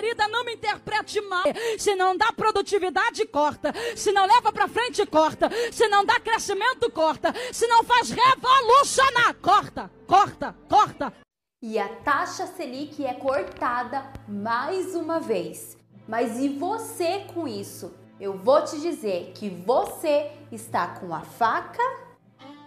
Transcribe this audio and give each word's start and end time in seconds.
Querida, 0.00 0.26
não 0.28 0.46
me 0.46 0.54
interprete 0.54 1.20
mal. 1.20 1.44
Se 1.78 1.94
não 1.94 2.16
dá 2.16 2.32
produtividade, 2.32 3.26
corta. 3.26 3.70
Se 3.94 4.10
não 4.10 4.24
leva 4.26 4.50
para 4.50 4.66
frente, 4.66 5.04
corta. 5.04 5.50
Se 5.70 5.86
não 5.88 6.06
dá 6.06 6.18
crescimento, 6.18 6.90
corta. 6.90 7.34
Se 7.52 7.66
não 7.66 7.84
faz 7.84 8.10
revolucionar, 8.10 9.34
corta, 9.42 9.90
corta, 10.06 10.56
corta. 10.70 11.12
E 11.60 11.78
a 11.78 11.86
taxa 11.86 12.46
Selic 12.46 13.04
é 13.04 13.12
cortada 13.12 14.10
mais 14.26 14.94
uma 14.94 15.20
vez. 15.20 15.76
Mas 16.08 16.38
e 16.38 16.48
você 16.48 17.26
com 17.34 17.46
isso? 17.46 17.92
Eu 18.18 18.38
vou 18.38 18.64
te 18.64 18.80
dizer 18.80 19.32
que 19.34 19.50
você 19.50 20.30
está 20.50 20.98
com 20.98 21.14
a 21.14 21.20
faca 21.20 21.82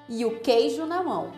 e 0.07 0.23
o 0.23 0.39
queijo 0.39 0.85
na 0.85 1.01
mão. 1.01 1.33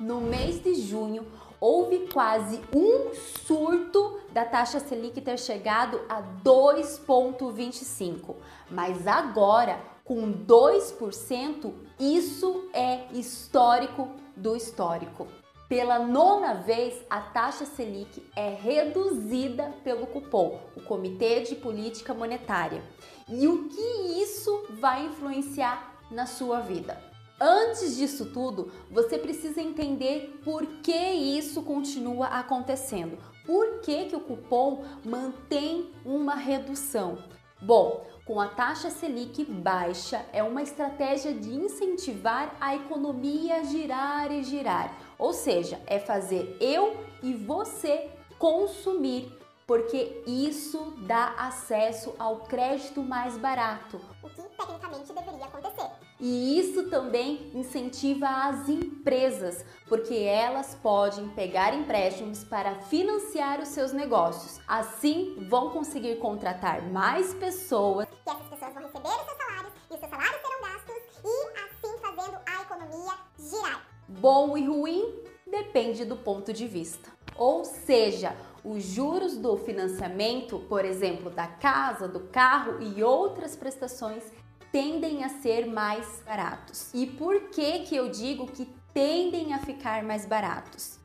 No 0.00 0.22
mês 0.22 0.62
de 0.62 0.74
junho, 0.74 1.26
houve 1.60 2.08
quase 2.10 2.62
um 2.74 3.12
surto 3.14 4.17
da 4.32 4.44
taxa 4.44 4.80
Selic 4.80 5.20
ter 5.20 5.38
chegado 5.38 6.00
a 6.08 6.22
2,25. 6.44 8.36
Mas 8.70 9.06
agora, 9.06 9.80
com 10.04 10.32
2%, 10.32 11.72
isso 11.98 12.68
é 12.72 13.06
histórico 13.12 14.08
do 14.36 14.56
histórico. 14.56 15.26
Pela 15.68 15.98
nona 15.98 16.54
vez, 16.54 16.94
a 17.10 17.20
taxa 17.20 17.66
Selic 17.66 18.24
é 18.34 18.54
reduzida 18.54 19.74
pelo 19.84 20.06
cupom, 20.06 20.58
o 20.74 20.80
Comitê 20.80 21.40
de 21.40 21.54
Política 21.56 22.14
Monetária. 22.14 22.82
E 23.28 23.46
o 23.46 23.68
que 23.68 24.22
isso 24.22 24.66
vai 24.80 25.04
influenciar 25.04 25.94
na 26.10 26.24
sua 26.24 26.60
vida? 26.60 27.07
Antes 27.40 27.96
disso 27.96 28.26
tudo, 28.26 28.72
você 28.90 29.16
precisa 29.16 29.60
entender 29.60 30.40
por 30.44 30.66
que 30.82 30.92
isso 30.92 31.62
continua 31.62 32.26
acontecendo. 32.26 33.18
Por 33.46 33.80
que, 33.80 34.06
que 34.06 34.16
o 34.16 34.20
cupom 34.20 34.84
mantém 35.04 35.90
uma 36.04 36.34
redução? 36.34 37.18
Bom, 37.60 38.04
com 38.24 38.40
a 38.40 38.48
taxa 38.48 38.90
Selic 38.90 39.44
baixa, 39.44 40.24
é 40.32 40.42
uma 40.42 40.62
estratégia 40.62 41.32
de 41.32 41.50
incentivar 41.50 42.56
a 42.60 42.74
economia 42.74 43.56
a 43.56 43.62
girar 43.62 44.30
e 44.32 44.42
girar. 44.42 44.94
Ou 45.18 45.32
seja, 45.32 45.80
é 45.86 45.98
fazer 45.98 46.56
eu 46.60 46.96
e 47.22 47.34
você 47.34 48.10
consumir 48.38 49.32
porque 49.66 50.22
isso 50.26 50.94
dá 51.06 51.34
acesso 51.36 52.14
ao 52.18 52.40
crédito 52.40 53.02
mais 53.02 53.36
barato, 53.36 54.00
o 54.22 54.30
que 54.30 54.42
tecnicamente 54.56 55.12
deveria 55.12 55.44
acontecer. 55.44 56.07
E 56.20 56.58
isso 56.58 56.90
também 56.90 57.50
incentiva 57.54 58.26
as 58.28 58.68
empresas, 58.68 59.64
porque 59.86 60.14
elas 60.14 60.74
podem 60.74 61.28
pegar 61.28 61.72
empréstimos 61.74 62.42
para 62.42 62.74
financiar 62.74 63.60
os 63.60 63.68
seus 63.68 63.92
negócios. 63.92 64.60
Assim, 64.66 65.36
vão 65.48 65.70
conseguir 65.70 66.16
contratar 66.16 66.82
mais 66.90 67.32
pessoas. 67.34 68.08
E 68.26 68.30
essas 68.30 68.48
pessoas 68.48 68.74
vão 68.74 68.82
receber 68.82 69.08
os 69.08 69.24
seus 69.24 69.38
salários, 69.38 69.72
e 69.88 69.94
os 69.94 70.00
seus 70.00 70.10
salários 70.10 70.40
serão 70.40 70.60
gastos, 70.60 70.96
e 71.24 71.58
assim 71.60 71.98
fazendo 71.98 72.38
a 72.46 72.62
economia 72.62 73.14
girar. 73.38 73.86
Bom 74.08 74.58
e 74.58 74.66
ruim 74.66 75.22
depende 75.46 76.04
do 76.04 76.16
ponto 76.16 76.52
de 76.52 76.66
vista. 76.66 77.10
Ou 77.36 77.64
seja, 77.64 78.34
os 78.64 78.82
juros 78.82 79.36
do 79.36 79.56
financiamento, 79.56 80.58
por 80.68 80.84
exemplo, 80.84 81.30
da 81.30 81.46
casa, 81.46 82.08
do 82.08 82.20
carro 82.20 82.82
e 82.82 83.02
outras 83.02 83.54
prestações 83.54 84.24
tendem 84.72 85.24
a 85.24 85.28
ser 85.28 85.66
mais 85.66 86.22
baratos. 86.24 86.92
E 86.94 87.06
por 87.06 87.50
que 87.50 87.80
que 87.80 87.96
eu 87.96 88.08
digo 88.08 88.46
que 88.46 88.66
tendem 88.92 89.54
a 89.54 89.58
ficar 89.58 90.02
mais 90.02 90.26
baratos? 90.26 90.98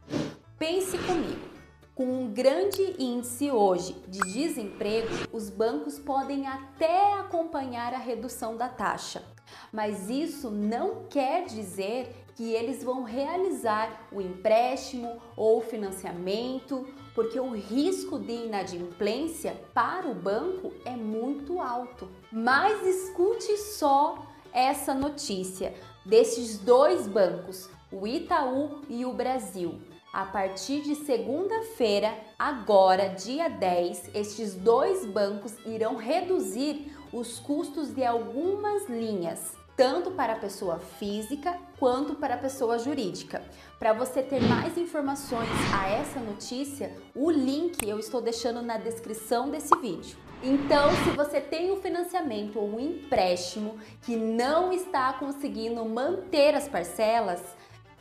Pense 0.58 0.98
comigo. 1.00 1.54
Com 1.96 2.06
um 2.06 2.34
grande 2.34 2.96
índice 2.98 3.52
hoje 3.52 3.94
de 4.08 4.20
desemprego, 4.20 5.10
os 5.32 5.50
bancos 5.50 6.00
podem 6.00 6.48
até 6.48 7.14
acompanhar 7.14 7.94
a 7.94 8.00
redução 8.00 8.58
da 8.58 8.68
taxa, 8.68 9.24
mas 9.72 10.10
isso 10.10 10.50
não 10.50 11.04
quer 11.08 11.46
dizer 11.46 12.23
que 12.36 12.54
eles 12.54 12.84
vão 12.84 13.04
realizar 13.04 14.08
o 14.12 14.22
empréstimo 14.22 15.22
ou 15.36 15.62
financiamento, 15.62 16.88
porque 17.14 17.40
o 17.40 17.52
risco 17.52 18.18
de 18.18 18.34
inadimplência 18.34 19.56
para 19.74 20.08
o 20.08 20.16
banco 20.16 20.74
é 20.86 20.96
muito 20.96 21.62
alto. 21.62 22.10
Mas 22.32 22.86
escute 22.86 23.58
só 23.58 24.26
essa 24.52 24.94
notícia 24.94 25.74
desses 26.06 26.58
dois 26.58 27.08
bancos, 27.08 27.70
o 27.92 28.08
Itaú 28.08 28.82
e 28.90 29.06
o 29.06 29.14
Brasil. 29.14 29.80
A 30.12 30.26
partir 30.26 30.82
de 30.82 30.94
segunda-feira, 30.94 32.16
agora, 32.38 33.08
dia 33.08 33.50
10, 33.50 34.12
estes 34.14 34.54
dois 34.54 35.06
bancos 35.08 35.54
irão 35.66 35.96
reduzir 35.96 36.96
os 37.12 37.40
custos 37.40 37.94
de 37.94 38.04
algumas 38.04 38.88
linhas 38.88 39.63
tanto 39.76 40.12
para 40.12 40.34
a 40.34 40.40
pessoa 40.40 40.80
física 40.80 41.58
quanto 41.80 42.16
para 42.16 42.36
a 42.36 42.38
pessoa 42.38 42.78
jurídica. 42.78 43.42
Para 43.80 43.94
você 43.94 44.22
ter 44.22 44.42
mais 44.42 44.78
informações 44.78 45.50
a 45.74 45.90
essa 45.90 46.20
notícia, 46.20 46.96
o 47.16 47.32
link 47.32 47.78
eu 47.88 48.00
estou 48.00 48.22
deixando 48.22 48.62
na 48.62 48.78
descrição 48.78 49.50
desse 49.50 49.76
vídeo. 49.80 50.18
Então, 50.44 50.92
se 51.04 51.10
você 51.12 51.40
tem 51.40 51.72
um 51.72 51.82
financiamento 51.82 52.60
ou 52.60 52.76
um 52.76 52.80
empréstimo 52.80 53.78
que 54.02 54.16
não 54.16 54.74
está 54.74 55.14
conseguindo 55.14 55.84
manter 55.86 56.54
as 56.54 56.68
parcelas, 56.68 57.42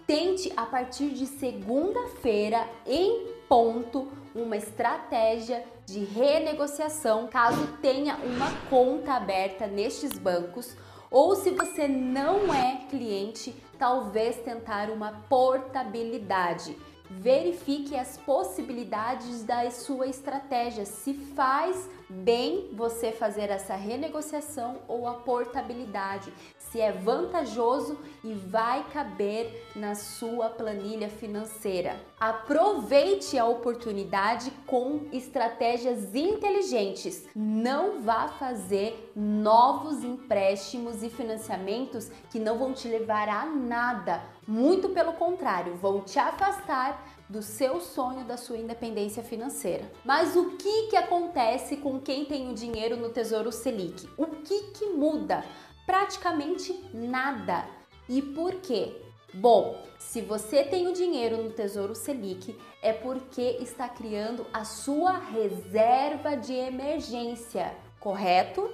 tente 0.06 0.52
a 0.56 0.66
partir 0.66 1.10
de 1.10 1.24
segunda-feira 1.26 2.68
em 2.84 3.28
ponto 3.48 4.10
uma 4.34 4.56
estratégia 4.56 5.64
de 5.86 6.04
renegociação 6.04 7.28
caso 7.28 7.66
tenha 7.80 8.16
uma 8.16 8.50
conta 8.68 9.12
aberta 9.12 9.66
nestes 9.66 10.18
bancos 10.18 10.76
ou 11.12 11.36
se 11.36 11.50
você 11.50 11.86
não 11.86 12.52
é 12.52 12.86
cliente, 12.88 13.54
talvez 13.78 14.36
tentar 14.36 14.90
uma 14.90 15.12
portabilidade. 15.28 16.76
Verifique 17.20 17.94
as 17.94 18.16
possibilidades 18.16 19.44
da 19.44 19.70
sua 19.70 20.06
estratégia, 20.06 20.84
se 20.84 21.14
faz 21.14 21.88
bem 22.08 22.70
você 22.72 23.12
fazer 23.12 23.50
essa 23.50 23.74
renegociação 23.74 24.78
ou 24.86 25.06
a 25.06 25.14
portabilidade, 25.14 26.32
se 26.58 26.80
é 26.80 26.92
vantajoso 26.92 27.98
e 28.24 28.32
vai 28.32 28.84
caber 28.90 29.70
na 29.74 29.94
sua 29.94 30.48
planilha 30.48 31.08
financeira. 31.08 32.00
Aproveite 32.18 33.38
a 33.38 33.46
oportunidade 33.46 34.50
com 34.66 35.06
estratégias 35.12 36.14
inteligentes. 36.14 37.24
Não 37.34 38.00
vá 38.02 38.28
fazer 38.28 39.12
novos 39.14 40.02
empréstimos 40.02 41.02
e 41.02 41.10
financiamentos 41.10 42.10
que 42.30 42.38
não 42.38 42.58
vão 42.58 42.72
te 42.72 42.88
levar 42.88 43.28
a 43.28 43.44
nada. 43.44 44.22
Muito 44.47 44.88
pelo 44.91 45.12
contrário, 45.14 45.76
vão 45.76 46.00
te 46.00 46.19
afastar 46.19 47.06
do 47.28 47.42
seu 47.42 47.80
sonho 47.80 48.25
da 48.25 48.36
sua 48.36 48.58
independência 48.58 49.22
financeira. 49.22 49.91
Mas 50.04 50.36
o 50.36 50.56
que 50.56 50.88
que 50.88 50.97
acontece 50.97 51.76
com 51.76 52.00
quem 52.00 52.25
tem 52.25 52.50
o 52.50 52.54
dinheiro 52.54 52.97
no 52.97 53.10
Tesouro 53.10 53.50
Selic? 53.52 54.08
O 54.19 54.26
que 54.26 54.72
que 54.72 54.86
muda? 54.86 55.44
praticamente 55.86 56.72
nada. 56.92 57.66
E 58.08 58.20
por 58.20 58.54
quê? 58.56 59.00
Bom, 59.34 59.82
se 59.98 60.20
você 60.20 60.62
tem 60.64 60.88
o 60.88 60.92
dinheiro 60.92 61.38
no 61.38 61.50
Tesouro 61.50 61.94
Selic, 61.94 62.58
é 62.82 62.92
porque 62.92 63.58
está 63.60 63.88
criando 63.88 64.47
a 64.52 64.64
sua 64.64 65.19
reserva 65.19 66.36
de 66.36 66.52
emergência, 66.52 67.75
correto? 67.98 68.70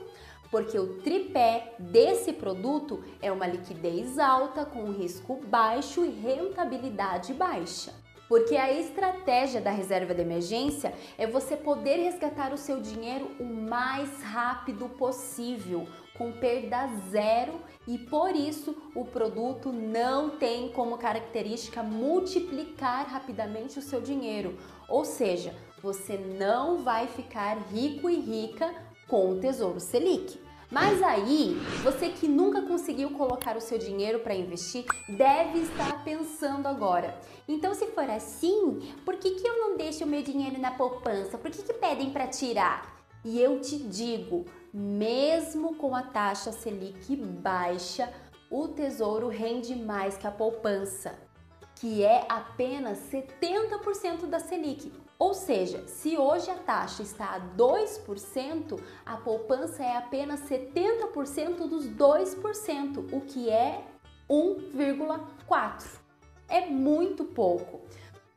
Porque 0.50 0.78
o 0.78 0.98
tripé 1.02 1.74
desse 1.78 2.32
produto 2.32 3.04
é 3.20 3.30
uma 3.30 3.46
liquidez 3.46 4.18
alta 4.18 4.64
com 4.64 4.90
risco 4.90 5.40
baixo 5.46 6.04
e 6.04 6.08
rentabilidade 6.08 7.34
baixa. 7.34 7.92
Porque 8.28 8.56
a 8.56 8.70
estratégia 8.70 9.60
da 9.60 9.70
reserva 9.70 10.14
de 10.14 10.20
emergência 10.20 10.92
é 11.16 11.26
você 11.26 11.56
poder 11.56 11.96
resgatar 11.96 12.52
o 12.52 12.58
seu 12.58 12.78
dinheiro 12.80 13.30
o 13.40 13.44
mais 13.44 14.22
rápido 14.22 14.86
possível, 14.90 15.86
com 16.14 16.32
perda 16.32 16.86
zero 17.10 17.58
e 17.86 17.96
por 17.96 18.36
isso 18.36 18.76
o 18.94 19.04
produto 19.04 19.72
não 19.72 20.30
tem 20.36 20.70
como 20.72 20.98
característica 20.98 21.82
multiplicar 21.82 23.06
rapidamente 23.06 23.78
o 23.78 23.82
seu 23.82 24.00
dinheiro. 24.00 24.58
Ou 24.90 25.06
seja, 25.06 25.54
você 25.80 26.18
não 26.18 26.82
vai 26.82 27.06
ficar 27.06 27.56
rico 27.72 28.10
e 28.10 28.20
rica 28.20 28.74
com 29.08 29.30
o 29.30 29.40
Tesouro 29.40 29.80
Selic. 29.80 30.38
Mas 30.70 31.02
aí, 31.02 31.56
você 31.82 32.10
que 32.10 32.28
nunca 32.28 32.60
conseguiu 32.60 33.10
colocar 33.12 33.56
o 33.56 33.60
seu 33.60 33.78
dinheiro 33.78 34.18
para 34.18 34.34
investir, 34.34 34.84
deve 35.08 35.60
estar 35.60 36.04
pensando 36.04 36.68
agora. 36.68 37.18
Então, 37.48 37.74
se 37.74 37.86
for 37.86 38.08
assim, 38.10 38.92
por 39.02 39.16
que, 39.16 39.30
que 39.30 39.48
eu 39.48 39.58
não 39.58 39.78
deixo 39.78 40.04
o 40.04 40.06
meu 40.06 40.22
dinheiro 40.22 40.60
na 40.60 40.72
poupança? 40.72 41.38
Por 41.38 41.50
que, 41.50 41.62
que 41.62 41.72
pedem 41.72 42.10
para 42.10 42.26
tirar? 42.26 43.02
E 43.24 43.40
eu 43.40 43.60
te 43.60 43.78
digo, 43.78 44.44
mesmo 44.72 45.74
com 45.76 45.94
a 45.96 46.02
taxa 46.02 46.52
Selic 46.52 47.16
baixa, 47.16 48.12
o 48.50 48.68
tesouro 48.68 49.28
rende 49.28 49.74
mais 49.74 50.18
que 50.18 50.26
a 50.26 50.30
poupança, 50.30 51.18
que 51.76 52.04
é 52.04 52.26
apenas 52.28 52.98
70% 53.10 54.26
da 54.26 54.38
Selic. 54.38 54.92
Ou 55.18 55.34
seja, 55.34 55.84
se 55.88 56.16
hoje 56.16 56.48
a 56.48 56.54
taxa 56.54 57.02
está 57.02 57.34
a 57.34 57.40
2%, 57.56 58.80
a 59.04 59.16
poupança 59.16 59.82
é 59.82 59.96
apenas 59.96 60.42
70% 60.42 61.66
dos 61.68 61.88
2%, 61.88 63.12
o 63.12 63.20
que 63.22 63.50
é 63.50 63.84
1,4. 64.30 65.98
É 66.48 66.66
muito 66.66 67.24
pouco. 67.24 67.80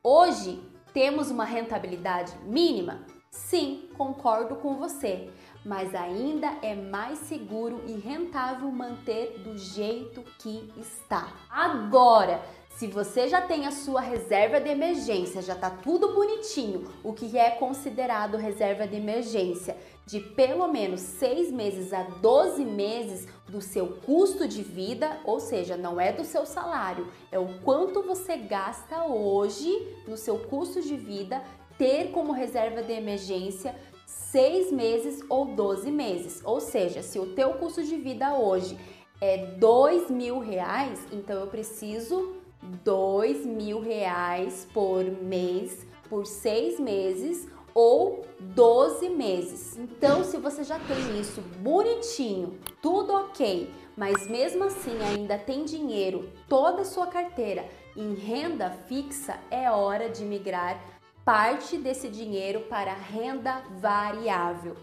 Hoje 0.02 0.60
temos 0.92 1.30
uma 1.30 1.44
rentabilidade 1.44 2.36
mínima? 2.44 3.06
Sim, 3.30 3.88
concordo 3.96 4.56
com 4.56 4.74
você, 4.74 5.30
mas 5.64 5.94
ainda 5.94 6.48
é 6.62 6.74
mais 6.74 7.18
seguro 7.20 7.80
e 7.86 7.92
rentável 7.92 8.70
manter 8.72 9.38
do 9.38 9.56
jeito 9.56 10.22
que 10.38 10.70
está. 10.76 11.32
Agora, 11.48 12.42
se 12.76 12.86
você 12.86 13.28
já 13.28 13.40
tem 13.40 13.66
a 13.66 13.70
sua 13.70 14.00
reserva 14.00 14.60
de 14.60 14.68
emergência, 14.68 15.42
já 15.42 15.52
está 15.52 15.70
tudo 15.70 16.14
bonitinho, 16.14 16.88
o 17.04 17.12
que 17.12 17.38
é 17.38 17.50
considerado 17.50 18.36
reserva 18.36 18.86
de 18.86 18.96
emergência, 18.96 19.76
de 20.06 20.18
pelo 20.20 20.66
menos 20.66 21.00
6 21.00 21.52
meses 21.52 21.92
a 21.92 22.02
12 22.02 22.64
meses 22.64 23.28
do 23.48 23.60
seu 23.60 23.98
custo 24.04 24.48
de 24.48 24.62
vida, 24.62 25.20
ou 25.24 25.38
seja, 25.38 25.76
não 25.76 26.00
é 26.00 26.12
do 26.12 26.24
seu 26.24 26.44
salário, 26.44 27.06
é 27.30 27.38
o 27.38 27.60
quanto 27.60 28.02
você 28.02 28.36
gasta 28.36 29.04
hoje 29.04 29.70
no 30.08 30.16
seu 30.16 30.38
custo 30.38 30.80
de 30.80 30.96
vida, 30.96 31.42
ter 31.78 32.10
como 32.10 32.32
reserva 32.32 32.82
de 32.82 32.92
emergência 32.92 33.74
6 34.06 34.72
meses 34.72 35.22
ou 35.28 35.44
12 35.44 35.90
meses. 35.90 36.42
Ou 36.44 36.60
seja, 36.60 37.02
se 37.02 37.18
o 37.18 37.34
teu 37.34 37.54
custo 37.54 37.82
de 37.82 37.96
vida 37.96 38.34
hoje 38.34 38.78
é 39.20 39.36
dois 39.58 40.10
mil 40.10 40.38
reais, 40.38 41.06
então 41.12 41.38
eu 41.38 41.46
preciso 41.46 42.41
dois 42.62 43.44
mil 43.44 43.80
reais 43.80 44.66
por 44.72 45.04
mês 45.04 45.86
por 46.12 46.26
seis 46.26 46.78
meses 46.78 47.48
ou 47.74 48.26
12 48.38 49.08
meses. 49.08 49.78
Então, 49.78 50.22
se 50.22 50.36
você 50.36 50.62
já 50.62 50.78
tem 50.80 51.18
isso 51.18 51.40
bonitinho, 51.60 52.58
tudo 52.82 53.14
ok, 53.14 53.72
mas 53.96 54.26
mesmo 54.26 54.64
assim 54.64 55.02
ainda 55.02 55.38
tem 55.38 55.64
dinheiro, 55.64 56.30
toda 56.46 56.82
a 56.82 56.84
sua 56.84 57.06
carteira 57.06 57.66
em 57.96 58.12
renda 58.12 58.68
fixa, 58.68 59.38
é 59.50 59.70
hora 59.70 60.10
de 60.10 60.22
migrar 60.22 60.84
parte 61.24 61.78
desse 61.78 62.10
dinheiro 62.10 62.60
para 62.68 62.92
renda 62.92 63.62
variável. 63.78 64.76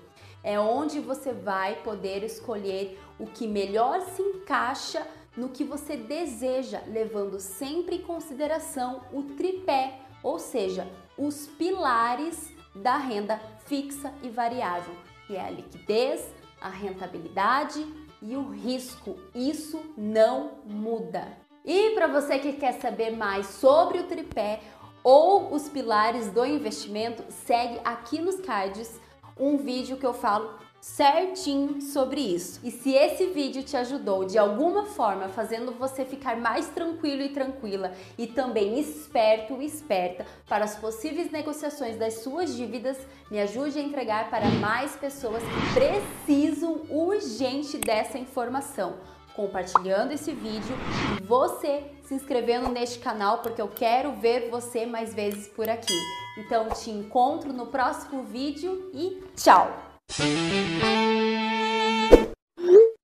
É 0.44 0.60
onde 0.60 1.00
você 1.00 1.32
vai 1.32 1.76
poder 1.84 2.24
escolher 2.24 2.98
o 3.20 3.28
que 3.28 3.46
melhor 3.48 4.02
se 4.02 4.24
encaixa 4.24 5.06
no 5.36 5.50
que 5.50 5.64
você 5.64 5.96
deseja, 5.96 6.82
levando 6.88 7.40
sempre 7.40 7.98
em 7.98 8.02
consideração 8.02 9.02
o 9.12 9.24
tripé, 9.24 10.00
ou 10.24 10.40
seja, 10.40 10.88
os 11.18 11.48
pilares 11.48 12.54
da 12.76 12.98
renda 12.98 13.40
fixa 13.66 14.14
e 14.22 14.30
variável, 14.30 14.96
que 15.28 15.36
é 15.36 15.42
a 15.42 15.50
liquidez, 15.50 16.26
a 16.62 16.70
rentabilidade 16.70 17.86
e 18.22 18.36
o 18.36 18.50
risco. 18.50 19.18
Isso 19.34 19.80
não 19.98 20.60
muda. 20.66 21.28
E 21.64 21.92
para 21.92 22.08
você 22.08 22.40
que 22.40 22.54
quer 22.54 22.74
saber 22.80 23.12
mais 23.12 23.48
sobre 23.48 24.00
o 24.00 24.08
tripé 24.08 24.62
ou 25.04 25.54
os 25.54 25.70
pilares 25.70 26.32
do 26.32 26.46
investimento, 26.46 27.24
segue 27.30 27.80
aqui 27.84 28.20
nos 28.20 28.40
cards 28.42 29.00
um 29.38 29.58
vídeo 29.58 29.98
que 29.98 30.06
eu 30.06 30.14
falo 30.14 30.60
certinho 30.82 31.82
sobre 31.82 32.22
isso. 32.22 32.60
E 32.64 32.72
se 32.72 32.94
esse 32.94 33.28
vídeo 33.28 33.64
te 33.64 33.76
ajudou 33.76 34.26
de 34.26 34.38
alguma 34.38 34.86
forma, 34.86 35.30
fazendo 35.30 35.72
você 35.74 36.06
ficar 36.06 36.38
mais 36.38 36.68
tranquilo 36.70 37.22
e 37.22 37.30
tranquila 37.30 37.92
e 38.18 38.28
também 38.28 38.80
esperto 38.80 39.62
e 39.62 39.66
esperta 39.66 40.26
para 40.48 40.66
as 40.66 40.76
possíveis 40.76 41.32
negociações 41.32 41.98
das 41.98 42.24
suas 42.24 42.56
dívidas, 42.56 42.98
me 43.30 43.40
ajude 43.40 43.80
a 43.80 43.84
entregar 43.84 44.30
para 44.30 44.50
mais 44.50 44.96
pessoas 44.96 45.44
que 45.44 45.74
precisam 45.74 46.82
urgente 46.90 47.78
dessa 47.78 48.18
informação. 48.18 48.96
Compartilhando 49.36 50.12
esse 50.12 50.34
vídeo 50.34 50.76
e 51.18 51.24
você 51.24 51.84
se 52.04 52.14
inscrevendo 52.14 52.68
neste 52.70 53.00
canal 53.00 53.38
porque 53.38 53.62
eu 53.62 53.70
quero 53.70 54.14
ver 54.14 54.50
você 54.50 54.86
mais 54.86 55.14
vezes 55.14 55.48
por 55.48 55.70
aqui. 55.70 55.98
Então 56.38 56.68
te 56.70 56.90
encontro 56.90 57.54
no 57.54 57.68
próximo 57.68 58.24
vídeo 58.24 58.90
e 58.94 59.24
tchau! 59.36 59.89
Música 60.10 61.19